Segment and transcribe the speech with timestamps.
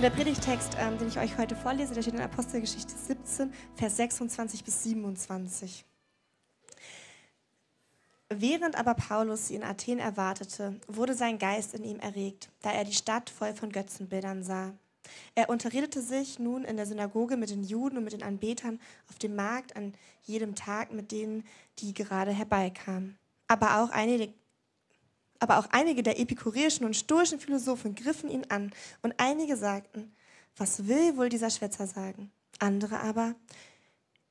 [0.00, 3.98] Und der Predigtext, ähm, den ich euch heute vorlese, der steht in Apostelgeschichte 17, Vers
[3.98, 5.84] 26 bis 27.
[8.30, 12.84] Während aber Paulus sie in Athen erwartete, wurde sein Geist in ihm erregt, da er
[12.84, 14.72] die Stadt voll von Götzenbildern sah.
[15.34, 19.18] Er unterredete sich nun in der Synagoge mit den Juden und mit den Anbetern auf
[19.18, 21.44] dem Markt an jedem Tag mit denen,
[21.78, 23.18] die gerade herbeikamen.
[23.48, 24.32] Aber auch einige
[25.40, 28.70] aber auch einige der epikureischen und stoischen Philosophen griffen ihn an
[29.02, 30.12] und einige sagten,
[30.56, 32.30] was will wohl dieser Schwätzer sagen?
[32.58, 33.34] Andere aber,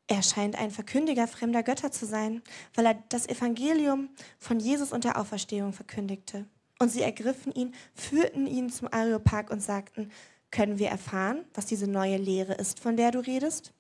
[0.07, 2.41] er scheint ein Verkündiger fremder Götter zu sein,
[2.73, 6.45] weil er das Evangelium von Jesus und der Auferstehung verkündigte.
[6.79, 10.11] Und sie ergriffen ihn, führten ihn zum Areopag und sagten,
[10.49, 13.71] können wir erfahren, was diese neue Lehre ist, von der du redest?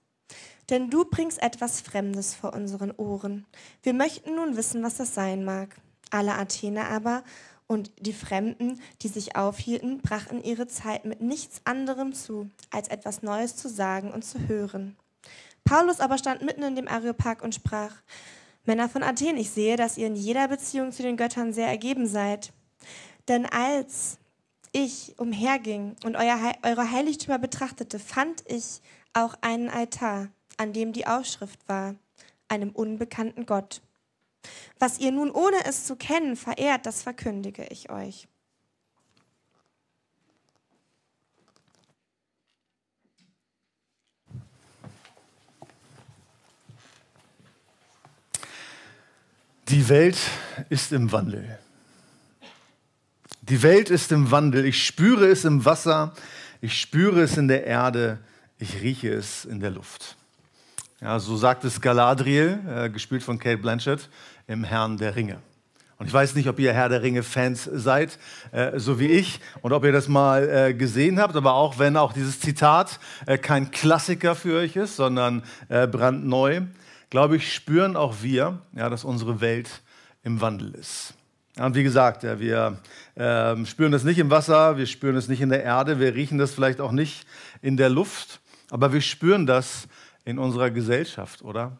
[0.69, 3.47] Denn du bringst etwas Fremdes vor unseren Ohren.
[3.81, 5.75] Wir möchten nun wissen, was das sein mag.
[6.09, 7.23] Alle Athener aber
[7.67, 13.21] und die Fremden, die sich aufhielten, brachten ihre Zeit mit nichts anderem zu, als etwas
[13.21, 14.95] Neues zu sagen und zu hören.
[15.63, 17.93] Paulus aber stand mitten in dem Areopag und sprach,
[18.65, 22.07] Männer von Athen, ich sehe, dass ihr in jeder Beziehung zu den Göttern sehr ergeben
[22.07, 22.51] seid.
[23.27, 24.17] Denn als
[24.71, 28.81] ich umherging und euer, eure Heiligtümer betrachtete, fand ich
[29.13, 31.95] auch einen Altar, an dem die Aufschrift war,
[32.47, 33.81] einem unbekannten Gott.
[34.79, 38.27] Was ihr nun ohne es zu kennen verehrt, das verkündige ich euch.
[49.69, 50.17] Die Welt
[50.69, 51.59] ist im Wandel.
[53.41, 54.65] Die Welt ist im Wandel.
[54.65, 56.15] Ich spüre es im Wasser,
[56.61, 58.19] ich spüre es in der Erde,
[58.57, 60.17] ich rieche es in der Luft.
[61.01, 64.09] Ja, so sagt es Galadriel, äh, gespielt von Kate Blanchett,
[64.47, 65.37] im Herrn der Ringe.
[65.97, 68.19] Und ich weiß nicht, ob ihr Herr der Ringe-Fans seid,
[68.51, 71.95] äh, so wie ich, und ob ihr das mal äh, gesehen habt, aber auch wenn
[71.95, 76.63] auch dieses Zitat äh, kein Klassiker für euch ist, sondern äh, brandneu,
[77.09, 79.81] glaube ich, spüren auch wir, ja, dass unsere Welt
[80.23, 81.13] im Wandel ist.
[81.57, 82.77] Und wie gesagt, ja, wir
[83.15, 86.37] ähm, spüren das nicht im Wasser, wir spüren es nicht in der Erde, wir riechen
[86.37, 87.25] das vielleicht auch nicht
[87.61, 89.87] in der Luft, aber wir spüren das
[90.29, 91.79] in unserer Gesellschaft, oder?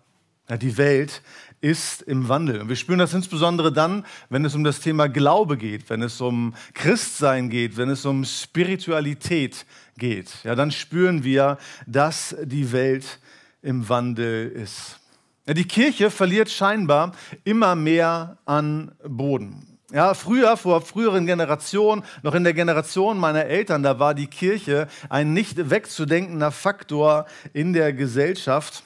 [0.49, 1.21] Ja, die Welt
[1.61, 2.61] ist im Wandel.
[2.61, 6.19] Und wir spüren das insbesondere dann, wenn es um das Thema Glaube geht, wenn es
[6.19, 9.67] um Christsein geht, wenn es um Spiritualität
[9.97, 10.43] geht.
[10.43, 13.19] Ja, dann spüren wir, dass die Welt
[13.61, 14.99] im Wandel ist.
[15.45, 19.69] Ja, die Kirche verliert scheinbar immer mehr an Boden.
[19.91, 24.88] Ja, früher, vor früheren Generationen, noch in der Generation meiner Eltern, da war die Kirche
[25.09, 28.83] ein nicht wegzudenkender Faktor in der Gesellschaft.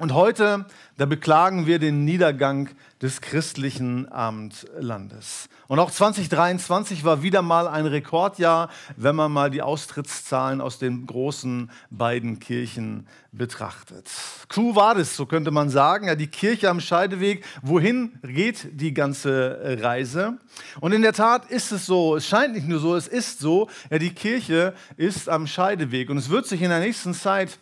[0.00, 0.66] Und heute,
[0.96, 2.68] da beklagen wir den Niedergang
[3.00, 5.48] des christlichen Abendlandes.
[5.68, 11.06] Und auch 2023 war wieder mal ein Rekordjahr, wenn man mal die Austrittszahlen aus den
[11.06, 14.10] großen beiden Kirchen betrachtet.
[14.48, 16.08] Kuh war das, so könnte man sagen.
[16.08, 17.44] Ja, die Kirche am Scheideweg.
[17.62, 20.38] Wohin geht die ganze Reise?
[20.80, 22.16] Und in der Tat ist es so.
[22.16, 23.68] Es scheint nicht nur so, es ist so.
[23.90, 26.10] Ja, die Kirche ist am Scheideweg.
[26.10, 27.60] Und es wird sich in der nächsten Zeit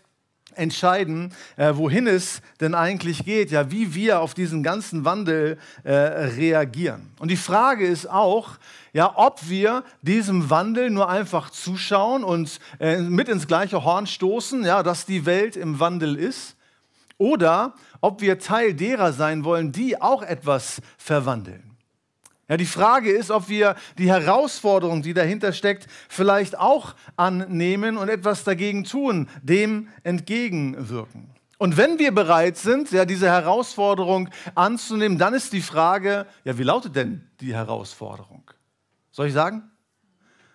[0.54, 5.92] entscheiden, äh, wohin es denn eigentlich geht, ja, wie wir auf diesen ganzen Wandel äh,
[5.92, 7.10] reagieren.
[7.18, 8.58] Und die Frage ist auch,
[8.92, 14.64] ja, ob wir diesem Wandel nur einfach zuschauen und äh, mit ins gleiche Horn stoßen,
[14.64, 16.56] ja, dass die Welt im Wandel ist,
[17.18, 21.71] oder ob wir Teil derer sein wollen, die auch etwas verwandeln.
[22.48, 28.08] Ja, die Frage ist, ob wir die Herausforderung, die dahinter steckt, vielleicht auch annehmen und
[28.08, 31.30] etwas dagegen tun, dem entgegenwirken.
[31.58, 36.64] Und wenn wir bereit sind, ja, diese Herausforderung anzunehmen, dann ist die Frage, ja, wie
[36.64, 38.50] lautet denn die Herausforderung?
[39.12, 39.70] Soll ich sagen?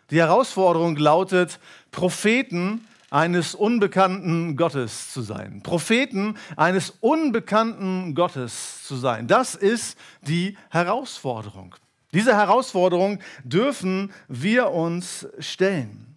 [0.09, 1.59] Die Herausforderung lautet,
[1.91, 5.61] Propheten eines unbekannten Gottes zu sein.
[5.63, 9.27] Propheten eines unbekannten Gottes zu sein.
[9.27, 11.75] Das ist die Herausforderung.
[12.13, 16.15] Diese Herausforderung dürfen wir uns stellen.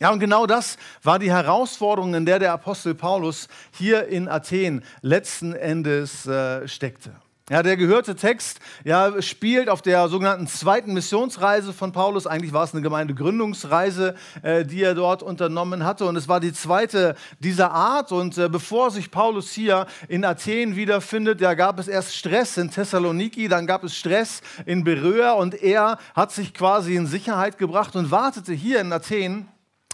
[0.00, 4.84] Ja, und genau das war die Herausforderung, in der der Apostel Paulus hier in Athen
[5.00, 7.12] letzten Endes äh, steckte.
[7.52, 12.26] Ja, der gehörte Text ja, spielt auf der sogenannten zweiten Missionsreise von Paulus.
[12.26, 16.06] Eigentlich war es eine Gemeindegründungsreise, äh, die er dort unternommen hatte.
[16.06, 18.10] Und es war die zweite dieser Art.
[18.10, 22.70] Und äh, bevor sich Paulus hier in Athen wiederfindet, ja, gab es erst Stress in
[22.70, 25.32] Thessaloniki, dann gab es Stress in Beröa.
[25.32, 29.46] Und er hat sich quasi in Sicherheit gebracht und wartete hier in Athen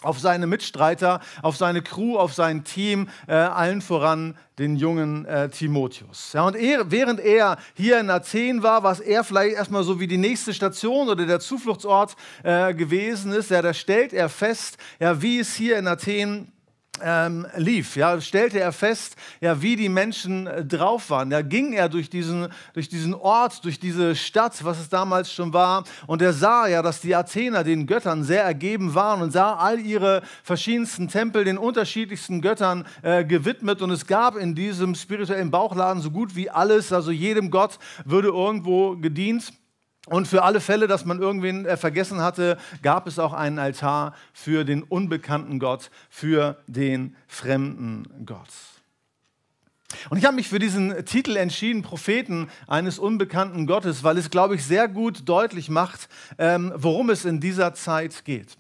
[0.03, 5.49] auf seine Mitstreiter, auf seine Crew, auf sein Team, äh, allen voran den jungen äh,
[5.49, 6.33] Timotheus.
[6.33, 10.07] Ja, und er, während er hier in Athen war, was er vielleicht erstmal so wie
[10.07, 15.21] die nächste Station oder der Zufluchtsort äh, gewesen ist, ja, da stellt er fest, ja,
[15.23, 16.53] wie es hier in Athen
[17.03, 21.31] ähm, lief, ja, stellte er fest, ja, wie die Menschen äh, drauf waren.
[21.31, 25.53] Da ging er durch diesen, durch diesen Ort, durch diese Stadt, was es damals schon
[25.53, 29.55] war, und er sah ja, dass die Athener den Göttern sehr ergeben waren und sah
[29.55, 33.83] all ihre verschiedensten Tempel den unterschiedlichsten Göttern äh, gewidmet.
[33.83, 38.29] Und es gab in diesem spirituellen Bauchladen so gut wie alles, also jedem Gott würde
[38.29, 39.53] irgendwo gedient.
[40.09, 44.15] Und für alle Fälle, dass man irgendwen äh, vergessen hatte, gab es auch einen Altar
[44.33, 48.49] für den unbekannten Gott, für den fremden Gott.
[50.11, 54.55] Und ich habe mich für diesen Titel entschieden, Propheten eines unbekannten Gottes, weil es, glaube
[54.55, 58.57] ich, sehr gut deutlich macht, ähm, worum es in dieser Zeit geht.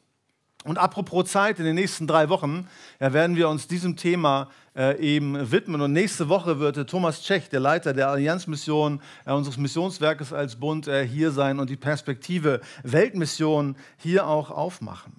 [0.68, 2.68] Und apropos Zeit, in den nächsten drei Wochen
[3.00, 5.80] ja, werden wir uns diesem Thema äh, eben widmen.
[5.80, 10.56] Und nächste Woche wird äh, Thomas Tschech, der Leiter der Allianzmission, äh, unseres Missionswerkes als
[10.56, 15.14] Bund, äh, hier sein und die Perspektive Weltmission hier auch aufmachen.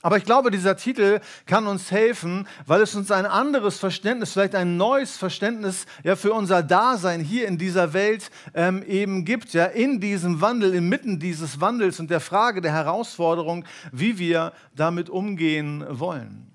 [0.00, 4.54] Aber ich glaube, dieser Titel kann uns helfen, weil es uns ein anderes Verständnis, vielleicht
[4.54, 9.64] ein neues Verständnis ja, für unser Dasein hier in dieser Welt ähm, eben gibt, ja,
[9.64, 15.84] in diesem Wandel, inmitten dieses Wandels und der Frage der Herausforderung, wie wir damit umgehen
[15.88, 16.47] wollen.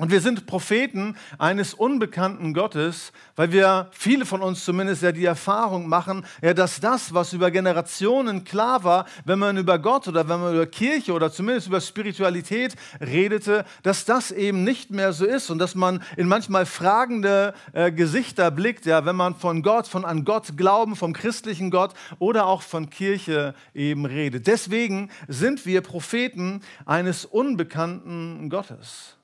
[0.00, 5.24] Und wir sind Propheten eines unbekannten Gottes, weil wir, viele von uns zumindest, ja die
[5.24, 10.28] Erfahrung machen, ja, dass das, was über Generationen klar war, wenn man über Gott oder
[10.28, 15.26] wenn man über Kirche oder zumindest über Spiritualität redete, dass das eben nicht mehr so
[15.26, 19.86] ist und dass man in manchmal fragende äh, Gesichter blickt, ja, wenn man von Gott,
[19.86, 24.48] von an Gott glauben, vom christlichen Gott oder auch von Kirche eben redet.
[24.48, 29.14] Deswegen sind wir Propheten eines unbekannten Gottes.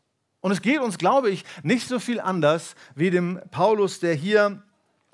[0.41, 4.63] Und es geht uns, glaube ich, nicht so viel anders wie dem Paulus, der hier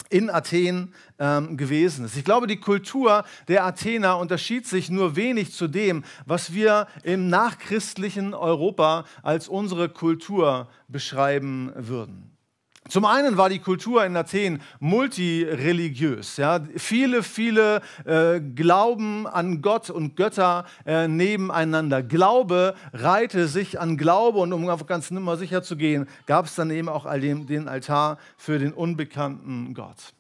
[0.09, 2.17] in Athen ähm, gewesen ist.
[2.17, 7.29] Ich glaube, die Kultur der Athener unterschied sich nur wenig zu dem, was wir im
[7.29, 12.36] nachchristlichen Europa als unsere Kultur beschreiben würden.
[12.89, 16.37] Zum einen war die Kultur in Athen multireligiös.
[16.37, 16.61] Ja?
[16.77, 22.03] Viele, viele äh, Glauben an Gott und Götter äh, nebeneinander.
[22.03, 26.55] Glaube reihte sich an Glaube und um auf ganz nimmer sicher zu gehen, gab es
[26.55, 30.15] dann eben auch all dem, den Altar für den unbekannten Gott.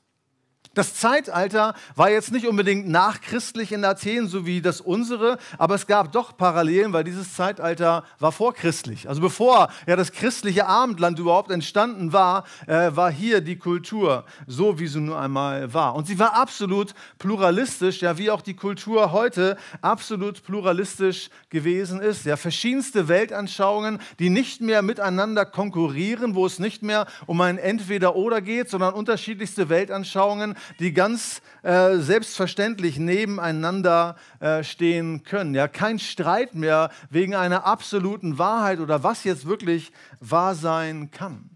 [0.76, 5.86] Das Zeitalter war jetzt nicht unbedingt nachchristlich in Athen, so wie das unsere, aber es
[5.86, 9.08] gab doch Parallelen, weil dieses Zeitalter war vorchristlich.
[9.08, 14.78] Also bevor ja das christliche Abendland überhaupt entstanden war, äh, war hier die Kultur so,
[14.78, 15.94] wie sie nun einmal war.
[15.94, 22.26] Und sie war absolut pluralistisch, ja, wie auch die Kultur heute absolut pluralistisch gewesen ist.
[22.26, 28.42] Ja, verschiedenste Weltanschauungen, die nicht mehr miteinander konkurrieren, wo es nicht mehr um ein Entweder-Oder
[28.42, 35.54] geht, sondern unterschiedlichste Weltanschauungen, die ganz äh, selbstverständlich nebeneinander äh, stehen können.
[35.54, 41.50] Ja, kein Streit mehr wegen einer absoluten Wahrheit oder was jetzt wirklich wahr sein kann.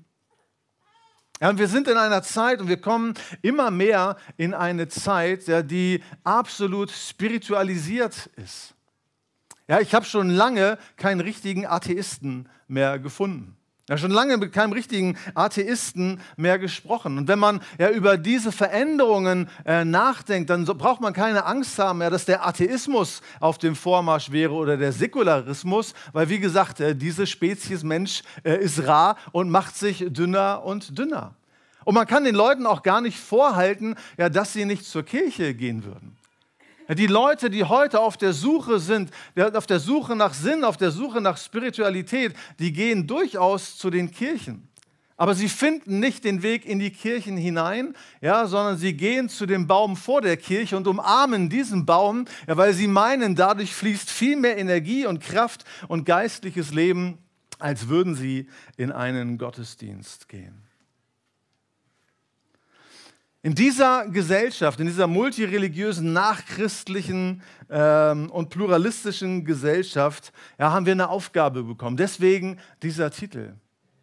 [1.40, 5.46] Ja, und wir sind in einer Zeit und wir kommen immer mehr in eine Zeit,
[5.46, 8.74] ja, die absolut spiritualisiert ist.
[9.66, 13.56] Ja, ich habe schon lange keinen richtigen Atheisten mehr gefunden.
[13.90, 17.18] Ja, schon lange mit keinem richtigen Atheisten mehr gesprochen.
[17.18, 21.76] Und wenn man ja über diese Veränderungen äh, nachdenkt, dann so, braucht man keine Angst
[21.80, 26.78] haben, ja, dass der Atheismus auf dem Vormarsch wäre oder der Säkularismus, weil wie gesagt,
[26.78, 31.34] äh, diese Spezies Mensch äh, ist rar und macht sich dünner und dünner.
[31.84, 35.52] Und man kann den Leuten auch gar nicht vorhalten, ja, dass sie nicht zur Kirche
[35.52, 36.16] gehen würden.
[36.96, 40.90] Die Leute, die heute auf der Suche sind, auf der Suche nach Sinn, auf der
[40.90, 44.68] Suche nach Spiritualität, die gehen durchaus zu den Kirchen.
[45.16, 49.44] Aber sie finden nicht den Weg in die Kirchen hinein, ja, sondern sie gehen zu
[49.44, 54.10] dem Baum vor der Kirche und umarmen diesen Baum, ja, weil sie meinen, dadurch fließt
[54.10, 57.18] viel mehr Energie und Kraft und geistliches Leben,
[57.58, 60.69] als würden sie in einen Gottesdienst gehen.
[63.42, 71.08] In dieser Gesellschaft, in dieser multireligiösen, nachchristlichen ähm, und pluralistischen Gesellschaft ja, haben wir eine
[71.08, 71.96] Aufgabe bekommen.
[71.96, 73.54] Deswegen dieser Titel.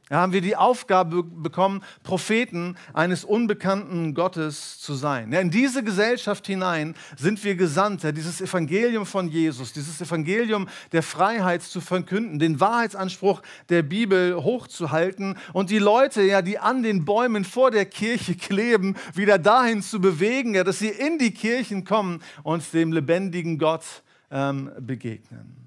[0.09, 5.33] Ja, haben wir die Aufgabe bekommen, Propheten eines unbekannten Gottes zu sein.
[5.33, 11.61] In diese Gesellschaft hinein sind wir gesandt, dieses Evangelium von Jesus, dieses Evangelium der Freiheit
[11.61, 17.71] zu verkünden, den Wahrheitsanspruch der Bibel hochzuhalten und die Leute, die an den Bäumen vor
[17.71, 22.93] der Kirche kleben, wieder dahin zu bewegen, dass sie in die Kirchen kommen und dem
[22.93, 23.83] lebendigen Gott
[24.31, 25.66] ähm, begegnen.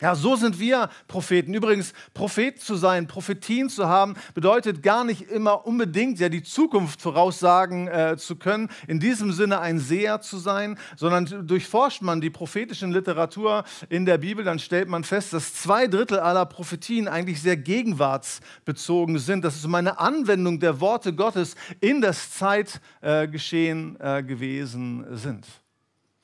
[0.00, 1.52] Ja, so sind wir Propheten.
[1.52, 7.02] Übrigens, Prophet zu sein, Prophetien zu haben, bedeutet gar nicht immer unbedingt ja die Zukunft
[7.02, 12.30] voraussagen äh, zu können, in diesem Sinne ein Seher zu sein, sondern durchforscht man die
[12.30, 17.42] prophetischen Literatur in der Bibel, dann stellt man fest, dass zwei Drittel aller Prophetien eigentlich
[17.42, 19.44] sehr gegenwartsbezogen sind.
[19.44, 25.46] Das ist um eine Anwendung der Worte Gottes in das Zeitgeschehen äh, gewesen sind.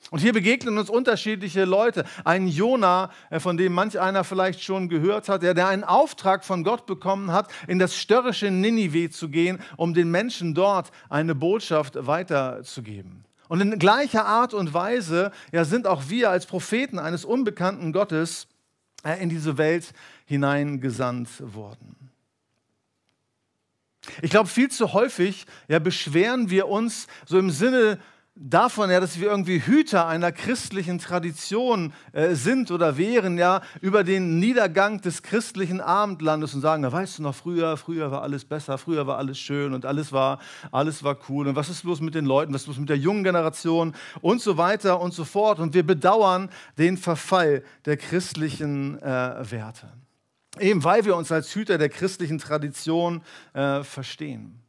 [0.09, 2.05] Und hier begegnen uns unterschiedliche Leute.
[2.23, 6.63] Ein Jona, äh, von dem manch einer vielleicht schon gehört hat, der, einen Auftrag von
[6.63, 12.07] Gott bekommen hat, in das störrische Ninive zu gehen, um den Menschen dort eine Botschaft
[12.07, 13.25] weiterzugeben.
[13.49, 18.47] Und in gleicher Art und Weise ja, sind auch wir als Propheten eines unbekannten Gottes
[19.03, 19.93] äh, in diese Welt
[20.25, 21.95] hineingesandt worden.
[24.21, 27.99] Ich glaube, viel zu häufig ja, beschweren wir uns so im Sinne
[28.39, 34.03] davon, ja, dass wir irgendwie Hüter einer christlichen Tradition äh, sind oder wären, ja, über
[34.03, 38.45] den Niedergang des christlichen Abendlandes und sagen, na, weißt du noch, früher, früher war alles
[38.45, 40.39] besser, früher war alles schön und alles war,
[40.71, 42.97] alles war cool und was ist los mit den Leuten, was ist los mit der
[42.97, 49.01] jungen Generation und so weiter und so fort und wir bedauern den Verfall der christlichen
[49.01, 49.91] äh, Werte.
[50.59, 53.21] Eben weil wir uns als Hüter der christlichen Tradition
[53.53, 54.66] äh, verstehen.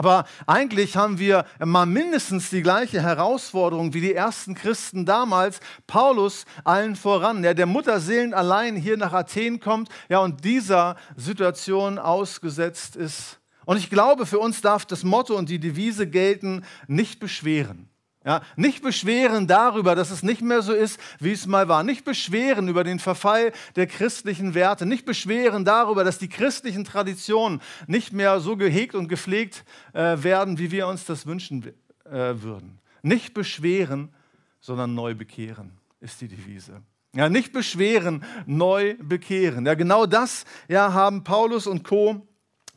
[0.00, 5.60] Aber eigentlich haben wir mal mindestens die gleiche Herausforderung wie die ersten Christen damals.
[5.86, 11.98] Paulus allen voran, der der Mutterseelen allein hier nach Athen kommt ja, und dieser Situation
[11.98, 13.40] ausgesetzt ist.
[13.66, 17.89] Und ich glaube, für uns darf das Motto und die Devise gelten, nicht beschweren.
[18.22, 21.82] Ja, nicht beschweren darüber, dass es nicht mehr so ist, wie es mal war.
[21.82, 24.84] Nicht beschweren über den Verfall der christlichen Werte.
[24.84, 30.58] Nicht beschweren darüber, dass die christlichen Traditionen nicht mehr so gehegt und gepflegt äh, werden,
[30.58, 31.64] wie wir uns das wünschen
[32.04, 32.10] äh,
[32.42, 32.78] würden.
[33.00, 34.12] Nicht beschweren,
[34.60, 36.82] sondern neu bekehren, ist die Devise.
[37.14, 39.64] Ja, nicht beschweren, neu bekehren.
[39.64, 42.28] Ja, genau das ja, haben Paulus und Co.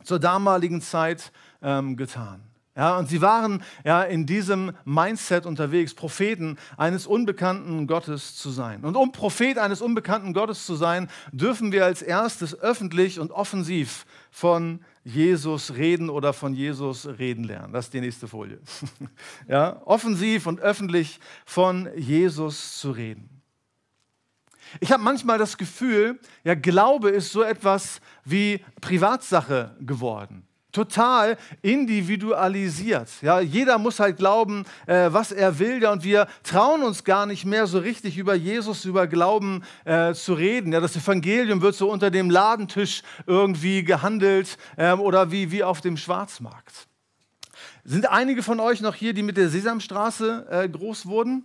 [0.02, 2.53] zur damaligen Zeit ähm, getan.
[2.76, 8.84] Ja, und sie waren ja in diesem Mindset unterwegs, Propheten eines unbekannten Gottes zu sein.
[8.84, 14.06] Und um Prophet eines unbekannten Gottes zu sein, dürfen wir als erstes öffentlich und offensiv
[14.32, 17.72] von Jesus reden oder von Jesus reden lernen.
[17.72, 18.58] Das ist die nächste Folie.
[19.48, 23.42] Ja, offensiv und öffentlich von Jesus zu reden.
[24.80, 33.08] Ich habe manchmal das Gefühl, ja, Glaube ist so etwas wie Privatsache geworden total individualisiert.
[33.22, 35.82] Ja, jeder muss halt glauben, äh, was er will.
[35.82, 40.12] Ja, und wir trauen uns gar nicht mehr so richtig über Jesus, über Glauben äh,
[40.12, 40.72] zu reden.
[40.72, 45.80] Ja, das Evangelium wird so unter dem Ladentisch irgendwie gehandelt äh, oder wie, wie auf
[45.80, 46.88] dem Schwarzmarkt.
[47.84, 51.44] Sind einige von euch noch hier, die mit der Sesamstraße äh, groß wurden?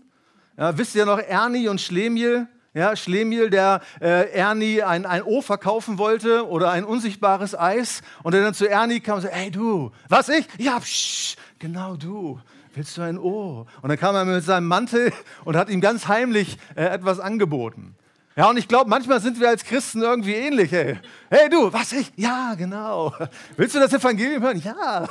[0.58, 2.48] Ja, wisst ihr noch Ernie und Schlemiel?
[2.80, 8.34] Ja, Schlemiel, der äh, Ernie ein, ein O verkaufen wollte oder ein unsichtbares Eis und
[8.34, 10.48] der dann zu Ernie kam und sagte, ey du, was ich?
[10.58, 12.40] Ja, psch, genau du.
[12.74, 13.68] Willst du ein O?
[13.82, 15.12] Und dann kam er mit seinem Mantel
[15.44, 17.98] und hat ihm ganz heimlich äh, etwas angeboten.
[18.38, 20.72] Ja, und ich glaube, manchmal sind wir als Christen irgendwie ähnlich.
[20.72, 21.00] Hey.
[21.30, 22.14] hey du, was ich?
[22.16, 23.14] Ja, genau.
[23.58, 24.62] Willst du das Evangelium hören?
[24.64, 25.06] Ja.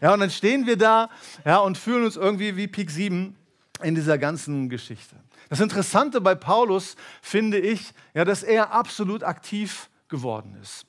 [0.00, 1.10] Ja, und dann stehen wir da
[1.44, 3.36] ja, und fühlen uns irgendwie wie Pik 7
[3.82, 5.16] in dieser ganzen Geschichte.
[5.48, 10.86] Das Interessante bei Paulus finde ich, ja, dass er absolut aktiv geworden ist.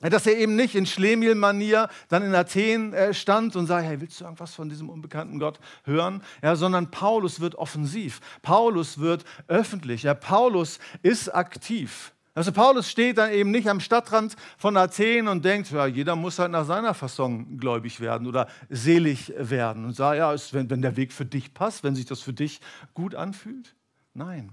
[0.00, 4.20] Dass er eben nicht in Schlemiel-Manier dann in Athen äh, stand und sagte, hey, willst
[4.20, 6.22] du irgendwas von diesem unbekannten Gott hören?
[6.40, 8.20] Ja, sondern Paulus wird offensiv.
[8.42, 10.04] Paulus wird öffentlich.
[10.04, 12.12] Ja, Paulus ist aktiv.
[12.38, 16.38] Also Paulus steht dann eben nicht am Stadtrand von Athen und denkt, ja, jeder muss
[16.38, 20.96] halt nach seiner Fasson gläubig werden oder selig werden und sagt, ja, wenn, wenn der
[20.96, 22.60] Weg für dich passt, wenn sich das für dich
[22.94, 23.74] gut anfühlt.
[24.18, 24.50] Nein.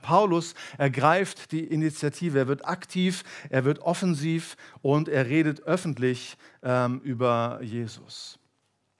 [0.00, 7.00] Paulus ergreift die Initiative, er wird aktiv, er wird offensiv und er redet öffentlich ähm,
[7.04, 8.37] über Jesus.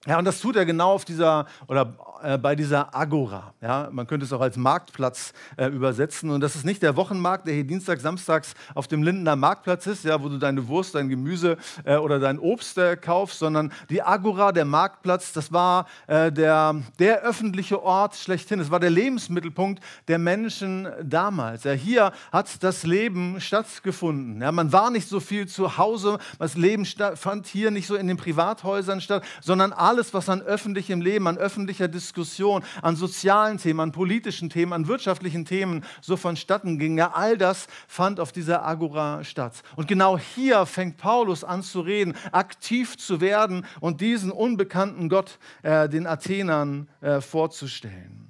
[0.06, 3.52] Ja, und das tut er genau auf dieser oder äh, bei dieser Agora.
[3.60, 6.30] Ja, man könnte es auch als Marktplatz äh, übersetzen.
[6.30, 10.04] Und das ist nicht der Wochenmarkt, der hier Dienstag, Samstags auf dem Lindener Marktplatz ist,
[10.04, 14.02] ja, wo du deine Wurst, dein Gemüse äh, oder dein Obst äh, kaufst, sondern die
[14.02, 18.60] Agora, der Marktplatz, das war äh, der, der öffentliche Ort schlechthin.
[18.60, 21.64] Es war der Lebensmittelpunkt der Menschen damals.
[21.64, 24.42] Ja, hier hat das Leben stattgefunden.
[24.42, 28.06] Ja, man war nicht so viel zu Hause, das Leben fand hier nicht so in
[28.06, 33.80] den Privathäusern statt, sondern alles, was an öffentlichem Leben, an öffentlicher Diskussion, an sozialen Themen,
[33.80, 36.98] an politischen Themen, an wirtschaftlichen Themen so vonstatten ging.
[36.98, 39.62] Ja, all das fand auf dieser Agora statt.
[39.76, 45.38] Und genau hier fängt Paulus an zu reden, aktiv zu werden und diesen unbekannten Gott
[45.62, 48.27] äh, den Athenern äh, vorzustellen.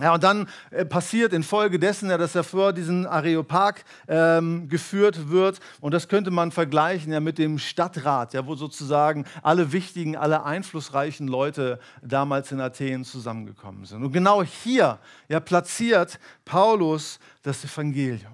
[0.00, 5.60] Ja, und dann äh, passiert infolgedessen ja, dass er vor diesen Areopag ähm, geführt wird.
[5.80, 10.44] Und das könnte man vergleichen ja, mit dem Stadtrat, ja, wo sozusagen alle wichtigen, alle
[10.44, 14.02] einflussreichen Leute damals in Athen zusammengekommen sind.
[14.02, 18.32] Und genau hier ja, platziert Paulus das Evangelium.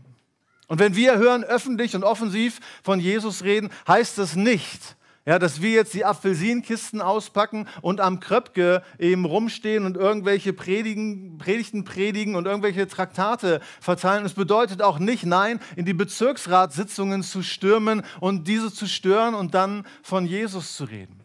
[0.68, 4.97] Und wenn wir hören, öffentlich und offensiv von Jesus reden, heißt das nicht,
[5.28, 11.36] ja, dass wir jetzt die Apfelsinenkisten auspacken und am Kröpke eben rumstehen und irgendwelche Predigen,
[11.36, 14.24] Predigten predigen und irgendwelche Traktate verteilen.
[14.24, 19.52] Es bedeutet auch nicht, nein, in die Bezirksratssitzungen zu stürmen und diese zu stören und
[19.54, 21.20] dann von Jesus zu reden.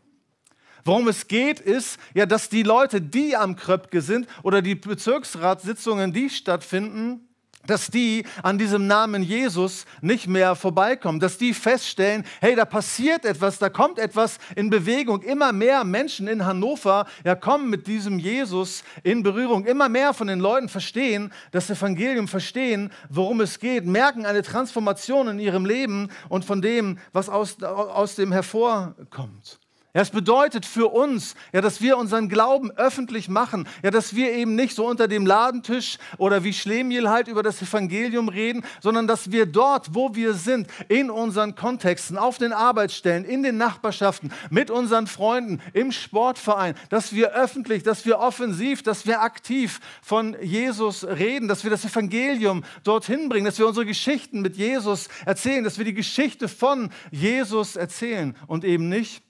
[0.84, 6.12] Worum es geht, ist ja, dass die Leute, die am Kröpke sind oder die Bezirksratssitzungen,
[6.12, 7.30] die stattfinden,
[7.66, 13.26] dass die an diesem Namen Jesus nicht mehr vorbeikommen, dass die feststellen, hey, da passiert
[13.26, 15.22] etwas, da kommt etwas in Bewegung.
[15.22, 19.66] Immer mehr Menschen in Hannover ja, kommen mit diesem Jesus in Berührung.
[19.66, 25.28] Immer mehr von den Leuten verstehen das Evangelium, verstehen, worum es geht, merken eine Transformation
[25.28, 29.60] in ihrem Leben und von dem, was aus, aus dem hervorkommt.
[29.96, 34.32] Ja, es bedeutet für uns, ja, dass wir unseren Glauben öffentlich machen, ja, dass wir
[34.32, 39.06] eben nicht so unter dem Ladentisch oder wie Schlemiel halt über das Evangelium reden, sondern
[39.06, 44.32] dass wir dort, wo wir sind, in unseren Kontexten, auf den Arbeitsstellen, in den Nachbarschaften,
[44.50, 50.36] mit unseren Freunden, im Sportverein, dass wir öffentlich, dass wir offensiv, dass wir aktiv von
[50.42, 55.64] Jesus reden, dass wir das Evangelium dorthin bringen, dass wir unsere Geschichten mit Jesus erzählen,
[55.64, 59.22] dass wir die Geschichte von Jesus erzählen und eben nicht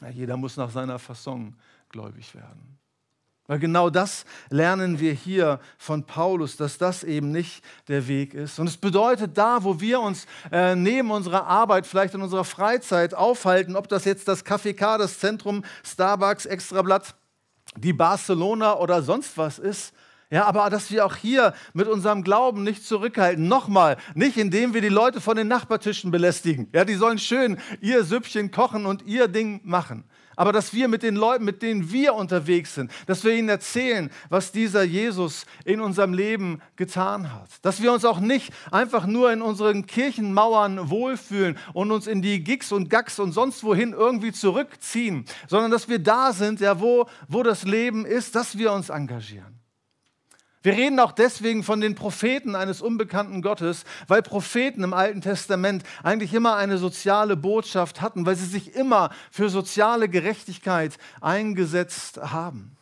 [0.00, 1.56] ja, jeder muss nach seiner Fasson
[1.88, 2.78] gläubig werden.
[3.48, 8.58] Weil genau das lernen wir hier von Paulus, dass das eben nicht der Weg ist.
[8.58, 13.14] Und es bedeutet, da, wo wir uns äh, neben unserer Arbeit, vielleicht in unserer Freizeit
[13.14, 17.14] aufhalten, ob das jetzt das KFK, das Zentrum, Starbucks, Extrablatt,
[17.74, 19.94] die Barcelona oder sonst was ist,
[20.30, 23.48] ja, aber dass wir auch hier mit unserem Glauben nicht zurückhalten.
[23.48, 26.68] Nochmal, nicht indem wir die Leute von den Nachbartischen belästigen.
[26.74, 30.04] Ja, die sollen schön ihr Süppchen kochen und ihr Ding machen.
[30.36, 34.10] Aber dass wir mit den Leuten, mit denen wir unterwegs sind, dass wir ihnen erzählen,
[34.28, 37.48] was dieser Jesus in unserem Leben getan hat.
[37.62, 42.44] Dass wir uns auch nicht einfach nur in unseren Kirchenmauern wohlfühlen und uns in die
[42.44, 47.08] Gigs und Gags und sonst wohin irgendwie zurückziehen, sondern dass wir da sind, ja, wo,
[47.26, 49.57] wo das Leben ist, dass wir uns engagieren.
[50.68, 55.82] Wir reden auch deswegen von den Propheten eines unbekannten Gottes, weil Propheten im Alten Testament
[56.02, 62.77] eigentlich immer eine soziale Botschaft hatten, weil sie sich immer für soziale Gerechtigkeit eingesetzt haben.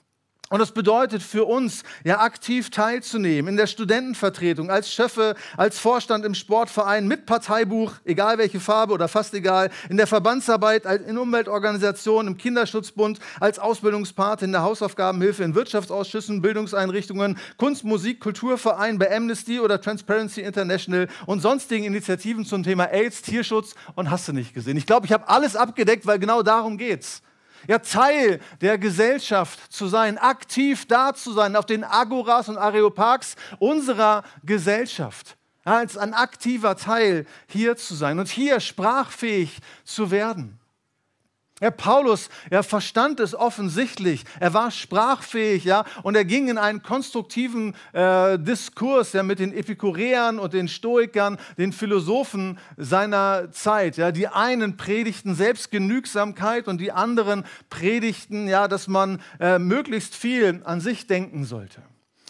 [0.48, 6.24] Und das bedeutet für uns, ja aktiv teilzunehmen in der Studentenvertretung, als Schöffe, als Vorstand
[6.24, 12.34] im Sportverein, mit Parteibuch, egal welche Farbe oder fast egal, in der Verbandsarbeit, in Umweltorganisationen,
[12.34, 19.58] im Kinderschutzbund, als Ausbildungspate in der Hausaufgabenhilfe, in Wirtschaftsausschüssen, Bildungseinrichtungen, Kunst, Musik, Kulturverein, bei Amnesty
[19.58, 24.76] oder Transparency International und sonstigen Initiativen zum Thema AIDS, Tierschutz und hast du nicht gesehen.
[24.76, 27.22] Ich glaube, ich habe alles abgedeckt, weil genau darum geht's
[27.68, 33.36] ja, Teil der Gesellschaft zu sein, aktiv da zu sein, auf den Agoras und Areopags
[33.58, 35.36] unserer Gesellschaft.
[35.64, 40.60] Als ein aktiver Teil hier zu sein und hier sprachfähig zu werden.
[41.62, 44.24] Ja, Paulus, er verstand es offensichtlich.
[44.40, 49.54] Er war sprachfähig, ja, und er ging in einen konstruktiven äh, Diskurs ja, mit den
[49.54, 53.96] Epikureern und den Stoikern, den Philosophen seiner Zeit.
[53.96, 60.60] Ja, die einen predigten Selbstgenügsamkeit und die anderen predigten, ja, dass man äh, möglichst viel
[60.64, 61.80] an sich denken sollte.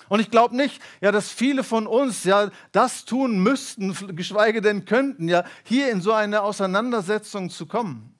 [0.08, 4.84] Und ich glaube nicht, ja, dass viele von uns ja das tun müssten, geschweige denn
[4.84, 8.15] könnten, ja, hier in so eine Auseinandersetzung zu kommen.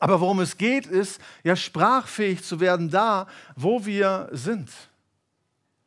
[0.00, 4.70] Aber worum es geht, ist, ja, sprachfähig zu werden da, wo wir sind.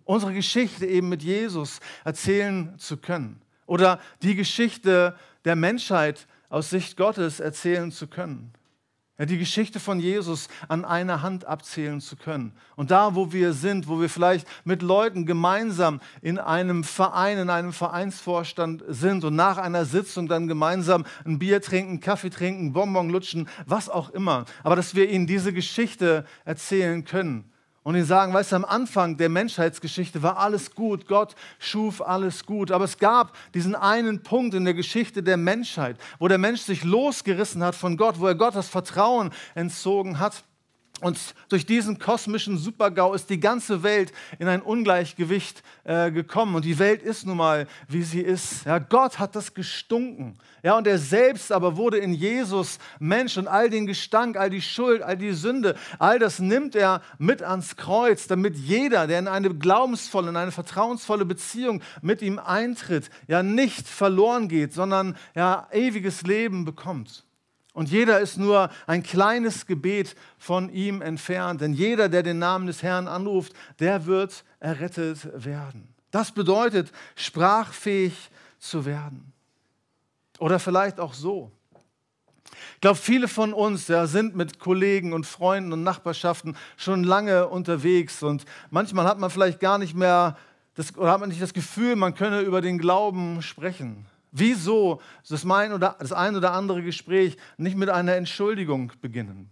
[0.05, 3.41] Unsere Geschichte eben mit Jesus erzählen zu können.
[3.65, 8.53] Oder die Geschichte der Menschheit aus Sicht Gottes erzählen zu können.
[9.19, 12.51] Ja, die Geschichte von Jesus an einer Hand abzählen zu können.
[12.75, 17.51] Und da, wo wir sind, wo wir vielleicht mit Leuten gemeinsam in einem Verein, in
[17.51, 23.11] einem Vereinsvorstand sind und nach einer Sitzung dann gemeinsam ein Bier trinken, Kaffee trinken, Bonbon
[23.11, 24.45] lutschen, was auch immer.
[24.63, 27.52] Aber dass wir ihnen diese Geschichte erzählen können
[27.83, 32.45] und ihnen sagen, weißt du, am Anfang der Menschheitsgeschichte war alles gut, Gott schuf alles
[32.45, 36.61] gut, aber es gab diesen einen Punkt in der Geschichte der Menschheit, wo der Mensch
[36.61, 40.43] sich losgerissen hat von Gott, wo er Gott das Vertrauen entzogen hat
[41.03, 46.55] und durch diesen kosmischen Supergau ist die ganze Welt in ein Ungleichgewicht äh, gekommen.
[46.55, 48.65] Und die Welt ist nun mal, wie sie ist.
[48.65, 50.37] Ja, Gott hat das gestunken.
[50.63, 54.61] Ja, und er selbst aber wurde in Jesus Mensch und all den Gestank, all die
[54.61, 59.27] Schuld, all die Sünde, all das nimmt er mit ans Kreuz, damit jeder, der in
[59.27, 65.67] eine glaubensvolle, in eine vertrauensvolle Beziehung mit ihm eintritt, ja nicht verloren geht, sondern ja
[65.73, 67.25] ewiges Leben bekommt.
[67.73, 71.59] Und jeder ist nur ein kleines Gebet von ihm entfernt.
[71.59, 75.93] Denn jeder, der den Namen des Herrn anruft, der wird errettet werden.
[76.11, 79.33] Das bedeutet, sprachfähig zu werden.
[80.37, 81.51] Oder vielleicht auch so.
[82.75, 87.47] Ich glaube, viele von uns ja, sind mit Kollegen und Freunden und Nachbarschaften schon lange
[87.47, 88.21] unterwegs.
[88.21, 90.37] Und manchmal hat man vielleicht gar nicht mehr
[90.75, 94.05] das, oder hat man nicht das Gefühl, man könne über den Glauben sprechen.
[94.35, 99.51] Wieso das, mein oder, das ein oder andere Gespräch nicht mit einer Entschuldigung beginnen?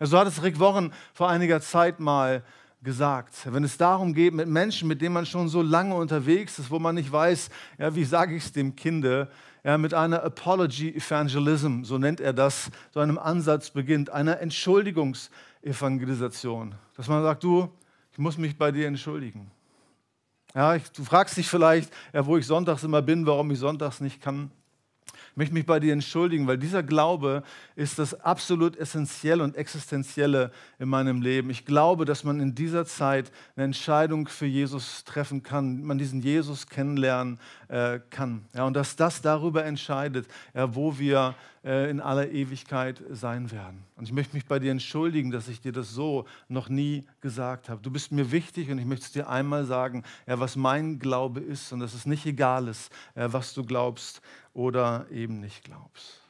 [0.00, 2.42] So hat es Rick Warren vor einiger Zeit mal
[2.82, 3.34] gesagt.
[3.44, 6.78] Wenn es darum geht, mit Menschen, mit denen man schon so lange unterwegs ist, wo
[6.78, 9.28] man nicht weiß, ja, wie sage ich es dem Kinde,
[9.62, 16.76] ja, mit einer Apology Evangelism, so nennt er das, so einem Ansatz beginnt, einer Entschuldigungsevangelisation.
[16.96, 17.68] Dass man sagt, du,
[18.10, 19.50] ich muss mich bei dir entschuldigen.
[20.54, 24.00] Ja, ich, du fragst dich vielleicht, ja, wo ich sonntags immer bin, warum ich sonntags
[24.00, 24.50] nicht kann.
[25.32, 27.42] Ich möchte mich bei dir entschuldigen, weil dieser Glaube
[27.74, 31.48] ist das absolut Essentielle und Existenzielle in meinem Leben.
[31.48, 36.20] Ich glaube, dass man in dieser Zeit eine Entscheidung für Jesus treffen kann, man diesen
[36.20, 38.44] Jesus kennenlernen äh, kann.
[38.52, 43.84] Ja, und dass das darüber entscheidet, ja, wo wir äh, in aller Ewigkeit sein werden.
[43.96, 47.68] Und ich möchte mich bei dir entschuldigen, dass ich dir das so noch nie gesagt
[47.68, 47.80] habe.
[47.80, 51.40] Du bist mir wichtig und ich möchte es dir einmal sagen, ja, was mein Glaube
[51.40, 54.20] ist und dass es nicht egal ist, äh, was du glaubst
[54.54, 56.22] oder eben nicht glaubst.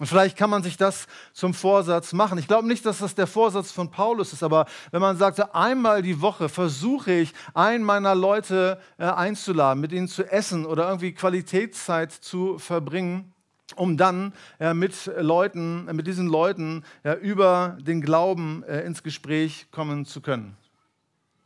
[0.00, 2.36] Und vielleicht kann man sich das zum Vorsatz machen.
[2.38, 6.02] Ich glaube nicht, dass das der Vorsatz von Paulus ist, aber wenn man sagt, einmal
[6.02, 11.12] die Woche versuche ich, einen meiner Leute äh, einzuladen, mit ihnen zu essen oder irgendwie
[11.12, 13.32] Qualitätszeit zu verbringen,
[13.76, 16.84] um dann äh, mit Leuten, mit diesen Leuten
[17.22, 20.56] über den Glauben äh, ins Gespräch kommen zu können.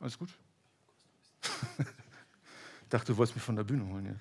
[0.01, 0.31] Alles gut?
[1.79, 4.07] ich dachte, du wolltest mich von der Bühne holen.
[4.07, 4.15] Ja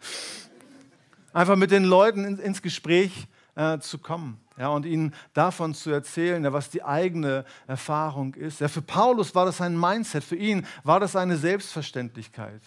[1.38, 5.91] einfach mit den Leuten in, ins Gespräch äh, zu kommen ja, und ihnen davon zu
[5.91, 8.60] erzählen, ja, was die eigene Erfahrung ist.
[8.60, 12.62] Ja, für Paulus war das ein Mindset, für ihn war das eine Selbstverständlichkeit.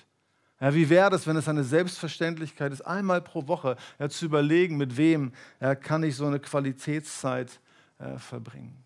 [0.60, 4.76] Ja, wie wäre das, wenn es eine Selbstverständlichkeit ist, einmal pro Woche ja, zu überlegen,
[4.76, 7.58] mit wem ja, kann ich so eine Qualitätszeit
[7.98, 8.84] äh, verbringen.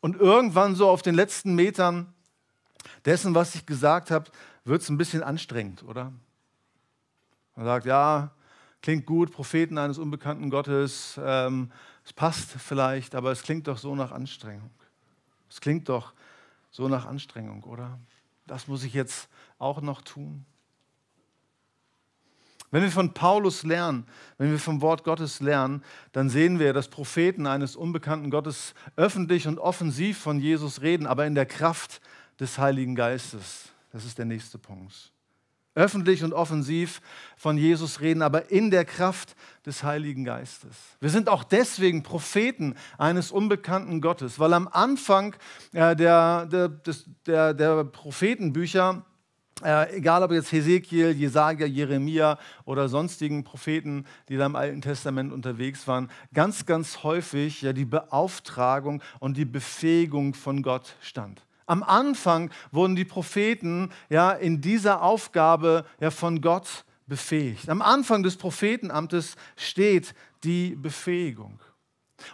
[0.00, 2.14] Und irgendwann so auf den letzten Metern
[3.04, 4.30] dessen, was ich gesagt habe,
[4.64, 6.10] wird es ein bisschen anstrengend, oder?
[7.56, 8.30] Man sagt, ja,
[8.82, 11.70] klingt gut, Propheten eines unbekannten Gottes, ähm,
[12.04, 14.70] es passt vielleicht, aber es klingt doch so nach Anstrengung.
[15.48, 16.14] Es klingt doch
[16.70, 17.98] so nach Anstrengung, oder?
[18.46, 20.44] Das muss ich jetzt auch noch tun.
[22.72, 24.06] Wenn wir von Paulus lernen,
[24.38, 25.82] wenn wir vom Wort Gottes lernen,
[26.12, 31.26] dann sehen wir, dass Propheten eines unbekannten Gottes öffentlich und offensiv von Jesus reden, aber
[31.26, 32.00] in der Kraft
[32.38, 33.70] des Heiligen Geistes.
[33.92, 35.12] Das ist der nächste Punkt
[35.74, 37.00] öffentlich und offensiv
[37.36, 40.76] von Jesus reden, aber in der Kraft des Heiligen Geistes.
[41.00, 45.36] Wir sind auch deswegen Propheten eines unbekannten Gottes, weil am Anfang
[45.72, 46.68] äh, der, der,
[47.26, 49.04] der, der Prophetenbücher
[49.62, 55.32] äh, egal ob jetzt Hesekiel, Jesaja, Jeremia oder sonstigen Propheten, die da im Alten Testament
[55.32, 61.42] unterwegs waren, ganz, ganz häufig ja die Beauftragung und die Befähigung von Gott stand.
[61.70, 67.68] Am Anfang wurden die Propheten ja in dieser Aufgabe ja von Gott befähigt.
[67.68, 71.60] Am Anfang des Prophetenamtes steht die Befähigung.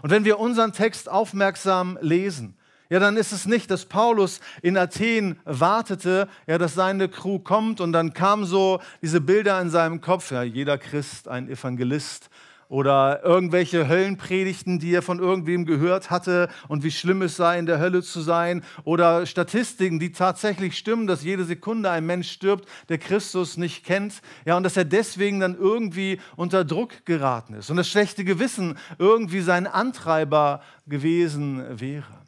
[0.01, 2.57] Und wenn wir unseren Text aufmerksam lesen,
[2.89, 7.83] ja, dann ist es nicht, dass Paulus in Athen wartete, ja, dass seine Crew kommt
[7.83, 12.31] und dann kamen so diese Bilder in seinem Kopf, ja, jeder Christ ein Evangelist
[12.69, 17.67] oder irgendwelche Höllenpredigten, die er von irgendwem gehört hatte und wie schlimm es sei, in
[17.67, 22.69] der Hölle zu sein oder Statistiken, die tatsächlich stimmen, dass jede Sekunde ein Mensch stirbt,
[22.89, 27.71] der Christus nicht kennt, ja, und dass er deswegen dann irgendwie unter Druck geraten ist
[27.71, 32.26] und das schlechte Gewissen irgendwie sein Antreiber gewesen wäre.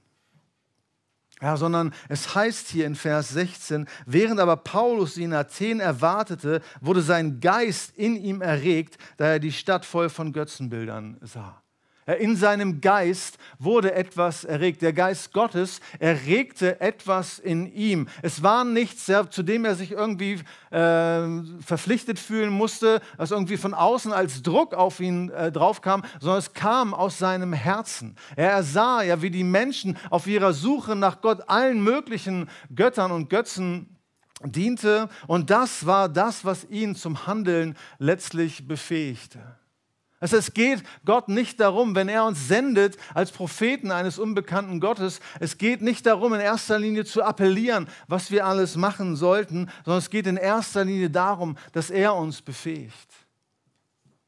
[1.41, 6.63] Ja, sondern es heißt hier in Vers 16, während aber Paulus ihn in Athen erwartete,
[6.81, 11.63] wurde sein Geist in ihm erregt, da er die Stadt voll von Götzenbildern sah.
[12.19, 14.81] In seinem Geist wurde etwas erregt.
[14.81, 18.09] Der Geist Gottes erregte etwas in ihm.
[18.23, 20.41] Es war nichts, zu dem er sich irgendwie
[20.71, 26.39] äh, verpflichtet fühlen musste, was irgendwie von außen als Druck auf ihn äh, draufkam, sondern
[26.39, 28.17] es kam aus seinem Herzen.
[28.37, 33.29] Er sah ja, wie die Menschen auf ihrer Suche nach Gott allen möglichen Göttern und
[33.29, 33.99] Götzen
[34.45, 35.11] diente.
[35.27, 39.58] Und das war das, was ihn zum Handeln letztlich befähigte.
[40.21, 45.21] Also es geht Gott nicht darum, wenn er uns sendet als Propheten eines unbekannten Gottes,
[45.39, 49.99] es geht nicht darum, in erster Linie zu appellieren, was wir alles machen sollten, sondern
[49.99, 53.09] es geht in erster Linie darum, dass er uns befähigt.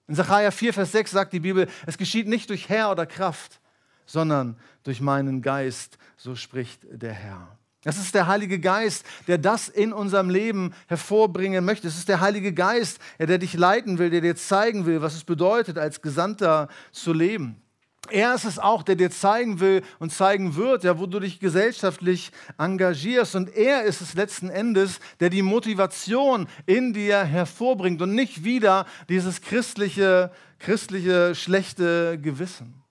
[0.06, 3.60] In Sacharja 4, Vers 6 sagt die Bibel, es geschieht nicht durch Herr oder Kraft,
[4.06, 7.59] sondern durch meinen Geist, so spricht der Herr.
[7.84, 11.88] Es ist der Heilige Geist, der das in unserem Leben hervorbringen möchte.
[11.88, 15.24] Es ist der Heilige Geist, der dich leiten will, der dir zeigen will, was es
[15.24, 17.62] bedeutet, als Gesandter zu leben.
[18.10, 21.38] Er ist es auch, der dir zeigen will und zeigen wird, ja, wo du dich
[21.38, 23.36] gesellschaftlich engagierst.
[23.36, 28.86] Und er ist es letzten Endes, der die Motivation in dir hervorbringt und nicht wieder
[29.08, 32.82] dieses christliche, christliche schlechte Gewissen.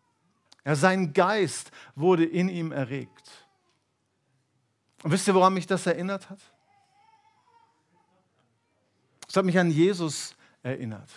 [0.65, 3.28] Ja, sein Geist wurde in ihm erregt.
[5.03, 6.39] Und wisst ihr, woran mich das erinnert hat?
[9.27, 11.09] Es hat mich an Jesus erinnert.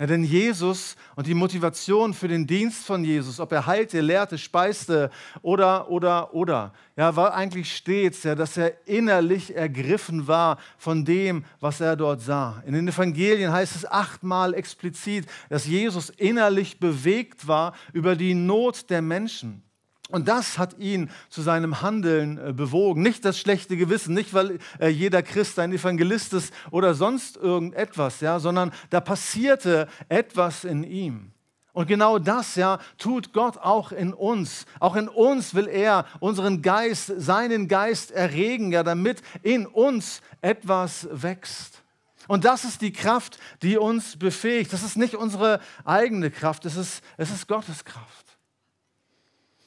[0.00, 4.38] Ja, denn Jesus und die Motivation für den Dienst von Jesus, ob er heilte, lehrte,
[4.38, 5.10] speiste
[5.42, 11.44] oder, oder, oder, ja, war eigentlich stets, ja, dass er innerlich ergriffen war von dem,
[11.60, 12.62] was er dort sah.
[12.64, 18.88] In den Evangelien heißt es achtmal explizit, dass Jesus innerlich bewegt war über die Not
[18.88, 19.62] der Menschen.
[20.10, 23.02] Und das hat ihn zu seinem Handeln äh, bewogen.
[23.02, 28.20] Nicht das schlechte Gewissen, nicht weil äh, jeder Christ ein Evangelist ist oder sonst irgendetwas,
[28.20, 31.32] ja, sondern da passierte etwas in ihm.
[31.72, 34.66] Und genau das ja tut Gott auch in uns.
[34.80, 41.08] Auch in uns will er unseren Geist, seinen Geist erregen, ja, damit in uns etwas
[41.12, 41.82] wächst.
[42.26, 44.72] Und das ist die Kraft, die uns befähigt.
[44.72, 48.29] Das ist nicht unsere eigene Kraft, es ist, es ist Gottes Kraft.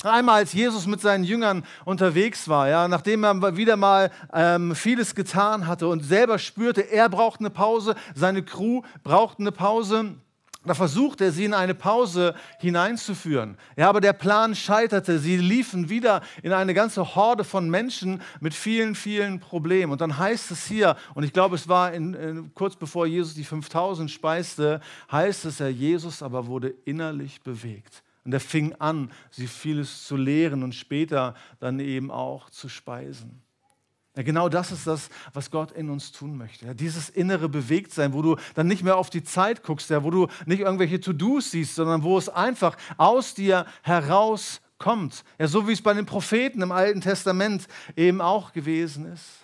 [0.04, 5.16] Einmal, als Jesus mit seinen Jüngern unterwegs war, ja, nachdem er wieder mal ähm, vieles
[5.16, 10.16] getan hatte und selber spürte, er braucht eine Pause, seine Crew braucht eine Pause,
[10.66, 13.58] da versucht er, sie in eine Pause hineinzuführen.
[13.76, 15.20] Ja, aber der Plan scheiterte.
[15.20, 19.92] Sie liefen wieder in eine ganze Horde von Menschen mit vielen, vielen Problemen.
[19.92, 23.34] Und dann heißt es hier, und ich glaube, es war in, in, kurz bevor Jesus
[23.34, 24.80] die 5000 speiste,
[25.12, 28.02] heißt es, ja, Jesus aber wurde innerlich bewegt.
[28.26, 33.42] Und er fing an, sie vieles zu lehren und später dann eben auch zu speisen.
[34.16, 36.68] Ja, genau das ist das, was Gott in uns tun möchte.
[36.68, 40.12] Ja, dieses innere Bewegtsein, wo du dann nicht mehr auf die Zeit guckst, ja, wo
[40.12, 45.24] du nicht irgendwelche To-Dos siehst, sondern wo es einfach aus dir herauskommt.
[45.40, 49.43] Ja, so wie es bei den Propheten im Alten Testament eben auch gewesen ist.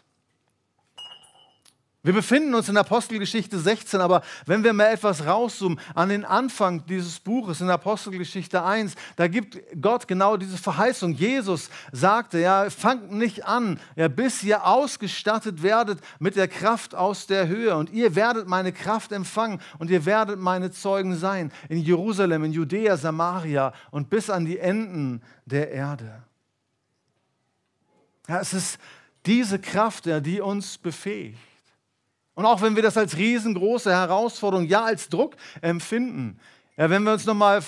[2.01, 6.85] Wir befinden uns in Apostelgeschichte 16, aber wenn wir mal etwas rauszoomen an den Anfang
[6.85, 11.11] dieses Buches in Apostelgeschichte 1, da gibt Gott genau diese Verheißung.
[11.11, 17.27] Jesus sagte, ja, fangt nicht an, ja, bis ihr ausgestattet werdet mit der Kraft aus
[17.27, 21.79] der Höhe und ihr werdet meine Kraft empfangen und ihr werdet meine Zeugen sein in
[21.79, 26.23] Jerusalem, in Judäa, Samaria und bis an die Enden der Erde.
[28.29, 28.79] Ja, es ist
[29.25, 31.48] diese Kraft, ja, die uns befähigt.
[32.39, 36.39] Und auch wenn wir das als riesengroße Herausforderung, ja als Druck empfinden,
[36.77, 37.61] ja, wenn wir uns nochmal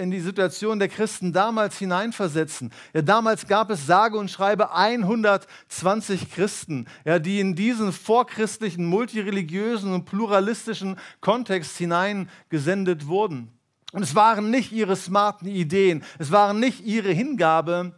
[0.00, 6.32] in die Situation der Christen damals hineinversetzen, ja, damals gab es sage und schreibe 120
[6.32, 13.50] Christen, ja, die in diesen vorchristlichen, multireligiösen und pluralistischen Kontext hineingesendet wurden.
[13.92, 17.92] Und es waren nicht ihre smarten Ideen, es waren nicht ihre Hingabe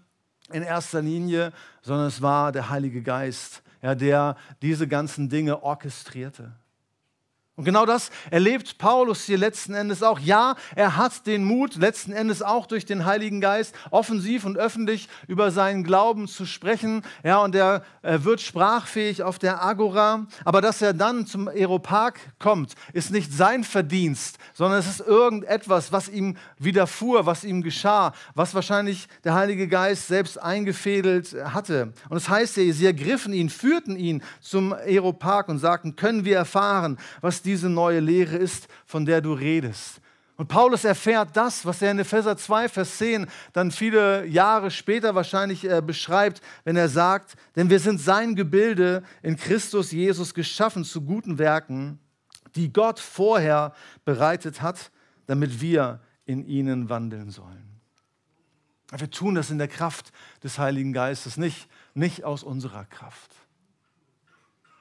[0.51, 6.53] in erster Linie, sondern es war der Heilige Geist, ja, der diese ganzen Dinge orchestrierte.
[7.59, 10.21] Und genau das erlebt Paulus hier letzten Endes auch.
[10.21, 15.09] Ja, er hat den Mut, letzten Endes auch durch den Heiligen Geist offensiv und öffentlich
[15.27, 17.03] über seinen Glauben zu sprechen.
[17.25, 20.29] Ja, und er, er wird sprachfähig auf der Agora.
[20.45, 25.91] Aber dass er dann zum Aeropark kommt, ist nicht sein Verdienst, sondern es ist irgendetwas,
[25.91, 31.93] was ihm widerfuhr, was ihm geschah, was wahrscheinlich der Heilige Geist selbst eingefädelt hatte.
[32.09, 36.25] Und es das heißt ja, sie ergriffen ihn, führten ihn zum Aeropark und sagten, können
[36.25, 40.01] wir erfahren, was diese neue Lehre ist, von der du redest.
[40.37, 45.15] Und Paulus erfährt das, was er in Epheser 2, Vers 10 dann viele Jahre später
[45.15, 50.85] wahrscheinlich äh, beschreibt, wenn er sagt, denn wir sind sein Gebilde in Christus Jesus geschaffen
[50.85, 51.99] zu guten Werken,
[52.55, 53.73] die Gott vorher
[54.05, 54.93] bereitet hat,
[55.27, 57.81] damit wir in ihnen wandeln sollen.
[58.97, 60.13] Wir tun das in der Kraft
[60.45, 63.35] des Heiligen Geistes, nicht, nicht aus unserer Kraft.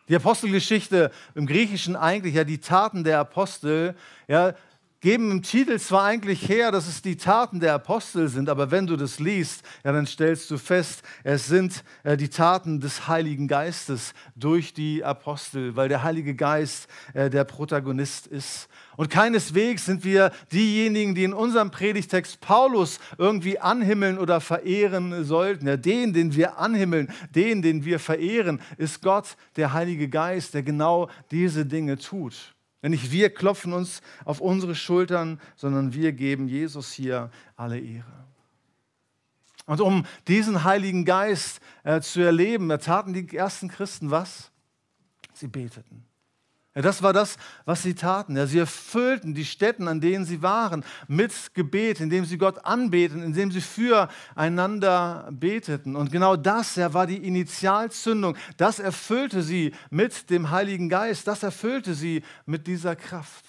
[0.09, 3.95] Die Apostelgeschichte im Griechischen eigentlich, ja, die Taten der Apostel,
[4.27, 4.53] ja,
[4.99, 8.87] geben im Titel zwar eigentlich her, dass es die Taten der Apostel sind, aber wenn
[8.87, 13.47] du das liest, ja, dann stellst du fest, es sind äh, die Taten des Heiligen
[13.47, 18.67] Geistes durch die Apostel, weil der Heilige Geist äh, der Protagonist ist.
[18.95, 25.67] Und keineswegs sind wir diejenigen, die in unserem Predigtext Paulus irgendwie anhimmeln oder verehren sollten.
[25.67, 30.63] Ja, den, den wir anhimmeln, den, den wir verehren, ist Gott, der Heilige Geist, der
[30.63, 32.56] genau diese Dinge tut.
[32.81, 38.25] Denn nicht wir klopfen uns auf unsere Schultern, sondern wir geben Jesus hier alle Ehre.
[39.65, 44.51] Und um diesen Heiligen Geist äh, zu erleben, taten die ersten Christen was?
[45.33, 46.06] Sie beteten.
[46.77, 48.37] Ja, das war das, was sie taten.
[48.37, 53.23] Ja, sie erfüllten die Städten, an denen sie waren, mit Gebet, indem sie Gott anbeten,
[53.23, 55.95] indem sie füreinander beteten.
[55.95, 58.37] Und genau das ja, war die Initialzündung.
[58.57, 61.27] Das erfüllte sie mit dem Heiligen Geist.
[61.27, 63.43] Das erfüllte sie mit dieser Kraft.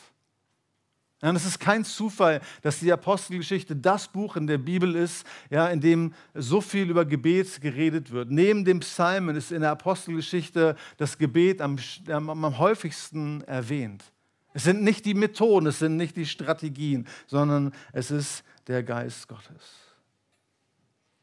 [1.20, 5.26] Ja, und es ist kein Zufall, dass die Apostelgeschichte das Buch in der Bibel ist,
[5.50, 8.30] ja, in dem so viel über Gebet geredet wird.
[8.30, 11.76] Neben dem Psalmen ist in der Apostelgeschichte das Gebet am,
[12.08, 14.04] am, am häufigsten erwähnt.
[14.54, 19.26] Es sind nicht die Methoden, es sind nicht die Strategien, sondern es ist der Geist
[19.26, 19.88] Gottes.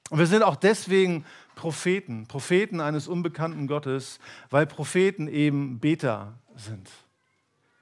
[0.10, 6.90] Und wir sind auch deswegen Propheten, Propheten eines unbekannten Gottes, weil Propheten eben Beter sind.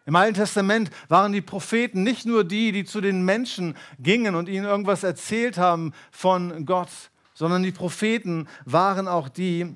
[0.06, 4.50] Im Alten Testament waren die Propheten nicht nur die, die zu den Menschen gingen und
[4.50, 6.90] ihnen irgendwas erzählt haben von Gott,
[7.34, 9.76] sondern die Propheten waren auch die,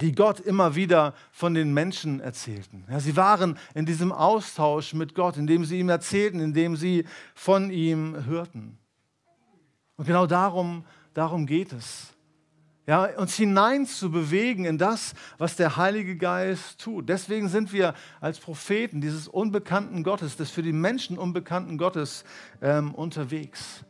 [0.00, 2.84] die Gott immer wieder von den Menschen erzählten.
[2.90, 7.04] Ja, sie waren in diesem Austausch mit Gott, indem sie ihm erzählten, indem sie
[7.34, 8.78] von ihm hörten.
[9.96, 12.14] Und genau darum, darum geht es
[12.88, 17.10] ja, uns hinein zu bewegen in das, was der Heilige Geist tut.
[17.10, 22.24] Deswegen sind wir als Propheten dieses unbekannten Gottes, des für die Menschen unbekannten Gottes
[22.62, 23.84] ähm, unterwegs.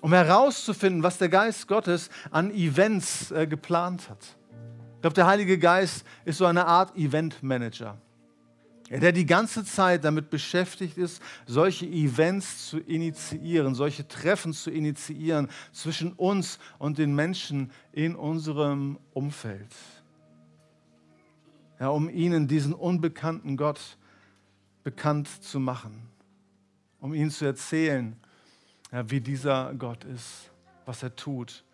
[0.00, 4.36] Um herauszufinden, was der Geist Gottes an Events äh, geplant hat.
[4.94, 7.98] Ich glaube, der Heilige Geist ist so eine Art Event-Manager
[8.90, 15.48] der die ganze Zeit damit beschäftigt ist, solche Events zu initiieren, solche Treffen zu initiieren
[15.72, 19.74] zwischen uns und den Menschen in unserem Umfeld.
[21.80, 23.96] Ja, um ihnen diesen unbekannten Gott
[24.84, 26.08] bekannt zu machen,
[27.00, 28.16] um ihnen zu erzählen,
[28.92, 30.50] ja, wie dieser Gott ist,
[30.84, 31.64] was er tut,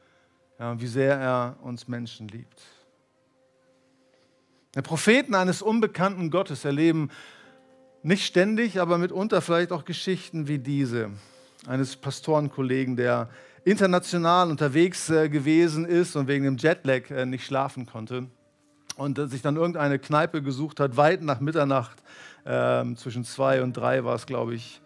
[0.59, 2.63] ja, wie sehr er uns Menschen liebt.
[4.77, 7.11] Die Propheten eines unbekannten Gottes erleben
[8.03, 11.11] nicht ständig, aber mitunter vielleicht auch Geschichten wie diese
[11.67, 13.29] eines Pastorenkollegen, der
[13.65, 18.29] international unterwegs äh, gewesen ist und wegen dem Jetlag äh, nicht schlafen konnte
[18.97, 21.99] und äh, sich dann irgendeine Kneipe gesucht hat, weit nach Mitternacht,
[22.47, 24.81] ähm, zwischen zwei und drei war es, glaube ich.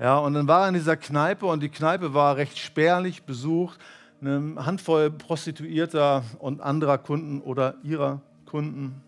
[0.00, 3.78] Ja, und dann war er in dieser Kneipe und die Kneipe war recht spärlich besucht,
[4.20, 9.02] eine Handvoll Prostituierter und anderer Kunden oder ihrer Kunden.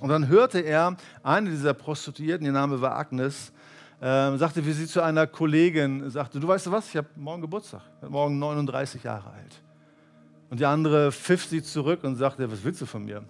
[0.00, 3.52] Und dann hörte er, eine dieser Prostituierten, ihr Name war Agnes,
[4.00, 7.40] äh, sagte, wie sie zu einer Kollegin sagte, du weißt du was, ich habe morgen
[7.40, 9.62] Geburtstag, morgen 39 Jahre alt.
[10.50, 13.24] Und die andere pfiff sie zurück und sagte, was willst du von mir?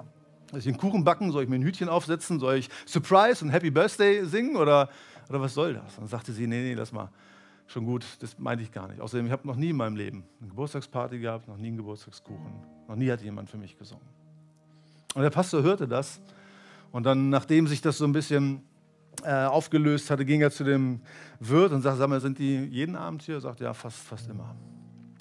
[0.50, 1.32] Soll ich einen Kuchen backen?
[1.32, 2.38] Soll ich mir ein Hütchen aufsetzen?
[2.38, 4.56] Soll ich Surprise und Happy Birthday singen?
[4.56, 4.88] Oder,
[5.28, 5.94] oder was soll das?
[5.94, 7.10] Und dann sagte sie, nee, nee, lass mal.
[7.68, 9.00] Schon gut, das meinte ich gar nicht.
[9.00, 12.52] Außerdem, ich habe noch nie in meinem Leben eine Geburtstagsparty gehabt, noch nie einen Geburtstagskuchen.
[12.86, 14.06] Noch nie hat jemand für mich gesungen.
[15.14, 16.20] Und der Pastor hörte das
[16.92, 18.62] und dann, nachdem sich das so ein bisschen
[19.22, 21.00] äh, aufgelöst hatte, ging er zu dem
[21.40, 23.36] Wirt und sagte, sag mal, sind die jeden Abend hier?
[23.36, 24.54] Er sagte, ja, fast, fast immer.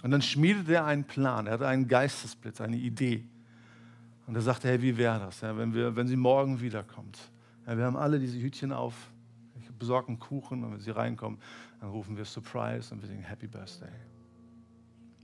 [0.04, 3.26] Und dann schmiedete er einen Plan, er hatte einen Geistesblitz, eine Idee.
[4.28, 7.18] Und er sagte, hey, wie wäre das, ja, wenn, wir, wenn sie morgen wiederkommt?
[7.68, 8.94] Ja, wir haben alle diese Hütchen auf,
[9.80, 11.40] besorgt einen Kuchen und wenn sie reinkommen,
[11.80, 13.90] dann rufen wir Surprise und wir singen Happy Birthday.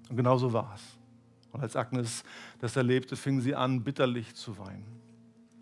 [0.10, 0.82] Und genau so war es.
[1.52, 2.24] Und als Agnes
[2.60, 5.01] das erlebte, fing sie an, bitterlich zu weinen.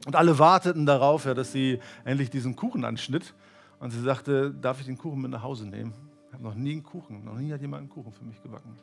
[0.06, 3.34] Und alle warteten darauf, ja, dass sie endlich diesen Kuchen anschnitt.
[3.80, 5.94] Und sie sagte, darf ich den Kuchen mit nach Hause nehmen?
[6.28, 8.76] Ich habe noch nie einen Kuchen, noch nie hat jemand einen Kuchen für mich gebacken.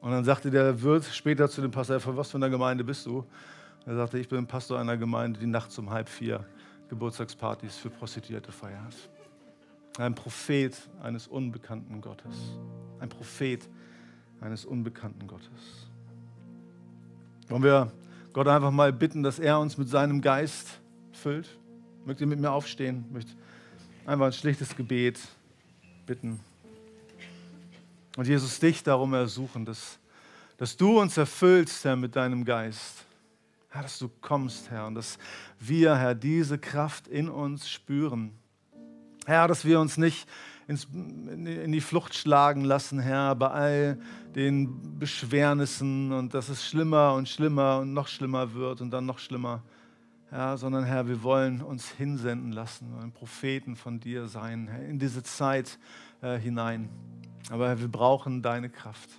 [0.00, 3.06] Und dann sagte der Wirt später zu dem Pastor, von was für einer Gemeinde bist
[3.06, 3.24] du?
[3.86, 6.44] Er sagte, ich bin Pastor einer Gemeinde, die nachts um halb vier
[6.88, 8.94] Geburtstagspartys für Prostituierte feiert.
[9.98, 12.34] Ein Prophet eines unbekannten Gottes.
[13.00, 13.68] Ein Prophet
[14.40, 15.88] eines unbekannten Gottes.
[17.48, 17.92] Wollen wir
[18.34, 20.80] Gott einfach mal bitten, dass er uns mit seinem Geist
[21.12, 21.56] füllt?
[22.04, 23.04] Mögt ihr mit mir aufstehen?
[23.06, 23.32] Ich möchte
[24.04, 25.20] einfach ein schlichtes Gebet
[26.04, 26.40] bitten.
[28.16, 30.00] Und Jesus, dich darum ersuchen, dass,
[30.56, 33.04] dass du uns erfüllst, Herr, mit deinem Geist.
[33.68, 35.16] Herr, dass du kommst, Herr, und dass
[35.60, 38.32] wir, Herr, diese Kraft in uns spüren.
[39.26, 40.28] Herr, dass wir uns nicht
[40.66, 43.98] ins, in die Flucht schlagen lassen, Herr, bei all
[44.34, 49.18] den Beschwernissen und dass es schlimmer und schlimmer und noch schlimmer wird und dann noch
[49.18, 49.62] schlimmer.
[50.32, 54.98] Ja, sondern Herr, wir wollen uns hinsenden lassen, ein Propheten von dir sein, Herr, in
[54.98, 55.78] diese Zeit
[56.22, 56.88] äh, hinein.
[57.50, 59.10] Aber Herr, wir brauchen deine Kraft.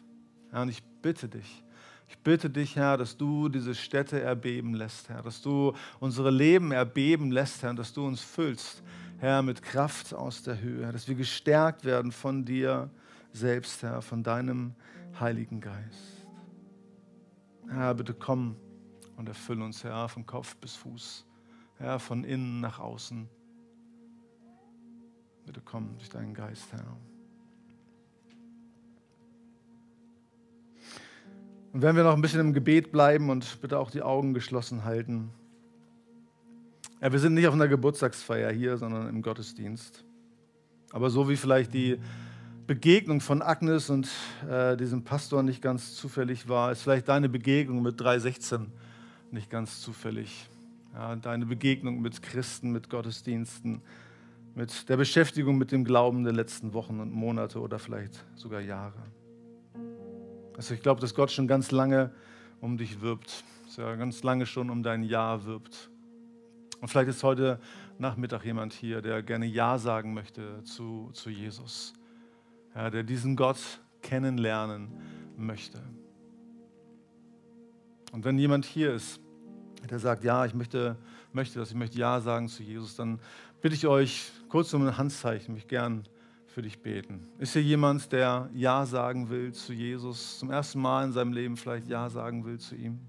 [0.51, 1.63] Ja, und ich bitte dich,
[2.09, 6.71] ich bitte dich, Herr, dass du diese Städte erbeben lässt, Herr, dass du unsere Leben
[6.71, 8.83] erbeben lässt, Herr, und dass du uns füllst,
[9.18, 12.89] Herr, mit Kraft aus der Höhe, dass wir gestärkt werden von dir
[13.32, 14.76] selbst, Herr, von deinem
[15.20, 16.28] Heiligen Geist.
[17.70, 18.57] Herr, bitte komm
[19.16, 21.26] und erfülle uns, Herr, von Kopf bis Fuß,
[21.78, 23.30] Herr, von innen nach außen.
[25.45, 26.97] Bitte komm durch deinen Geist, Herr.
[31.72, 34.84] Und wenn wir noch ein bisschen im Gebet bleiben und bitte auch die Augen geschlossen
[34.84, 35.32] halten.
[37.01, 40.05] Ja, wir sind nicht auf einer Geburtstagsfeier hier, sondern im Gottesdienst.
[40.91, 41.99] Aber so wie vielleicht die
[42.67, 44.09] Begegnung von Agnes und
[44.49, 48.71] äh, diesem Pastor nicht ganz zufällig war, ist vielleicht deine Begegnung mit 316
[49.31, 50.49] nicht ganz zufällig.
[50.93, 53.81] Ja, deine Begegnung mit Christen, mit Gottesdiensten,
[54.55, 59.03] mit der Beschäftigung mit dem Glauben der letzten Wochen und Monate oder vielleicht sogar Jahre.
[60.55, 62.11] Also ich glaube, dass Gott schon ganz lange
[62.61, 65.89] um dich wirbt, dass ganz lange schon um dein Ja wirbt.
[66.86, 67.59] Und vielleicht ist heute
[67.97, 71.93] Nachmittag jemand hier, der gerne Ja sagen möchte zu, zu Jesus,
[72.75, 73.57] ja, der diesen Gott
[74.03, 74.89] kennenlernen
[75.36, 75.81] möchte.
[78.11, 79.19] Und wenn jemand hier ist,
[79.89, 80.95] der sagt, ja, ich möchte,
[81.33, 83.19] möchte das, ich möchte Ja sagen zu Jesus, dann
[83.61, 86.07] bitte ich euch kurz um ein Handzeichen, mich gern
[86.45, 87.27] für dich beten.
[87.39, 91.57] Ist hier jemand, der Ja sagen will zu Jesus, zum ersten Mal in seinem Leben
[91.57, 92.99] vielleicht Ja sagen will zu ihm?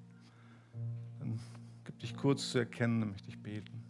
[2.03, 3.83] Dich kurz zu erkennen, dann möchte ich beten.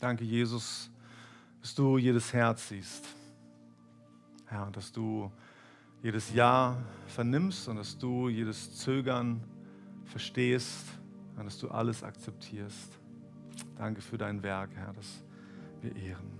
[0.00, 0.90] Danke, Jesus,
[1.60, 3.06] dass du jedes Herz siehst.
[4.46, 5.30] Herr, ja, dass du
[6.02, 9.40] jedes Ja vernimmst und dass du jedes Zögern
[10.06, 10.86] verstehst
[11.36, 12.98] und dass du alles akzeptierst.
[13.76, 15.22] Danke für dein Werk, Herr, das
[15.82, 16.39] wir ehren.